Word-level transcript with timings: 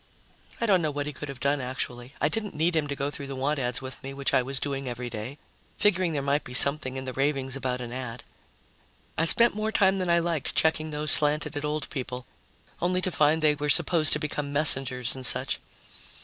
I 0.59 0.65
don't 0.65 0.81
know 0.81 0.89
what 0.89 1.05
he 1.05 1.13
could 1.13 1.29
have 1.29 1.39
done, 1.39 1.61
actually. 1.61 2.13
I 2.19 2.27
didn't 2.27 2.55
need 2.55 2.75
him 2.75 2.87
to 2.87 2.95
go 2.95 3.11
through 3.11 3.27
the 3.27 3.35
want 3.35 3.59
ads 3.59 3.83
with 3.83 4.01
me, 4.01 4.15
which 4.15 4.33
I 4.33 4.41
was 4.41 4.59
doing 4.59 4.89
every 4.89 5.11
day, 5.11 5.37
figuring 5.77 6.11
there 6.13 6.23
might 6.23 6.43
be 6.43 6.55
something 6.55 6.97
in 6.97 7.05
the 7.05 7.13
ravings 7.13 7.55
about 7.55 7.81
an 7.81 7.91
ad. 7.93 8.23
I 9.15 9.25
spent 9.25 9.53
more 9.53 9.71
time 9.71 9.99
than 9.99 10.09
I 10.09 10.17
liked 10.17 10.55
checking 10.55 10.89
those 10.89 11.11
slanted 11.11 11.55
at 11.55 11.63
old 11.65 11.87
people, 11.91 12.25
only 12.81 12.99
to 12.99 13.11
find 13.11 13.43
they 13.43 13.53
were 13.53 13.69
supposed 13.69 14.11
to 14.13 14.19
become 14.19 14.51
messengers 14.51 15.13
and 15.15 15.23
such. 15.23 15.59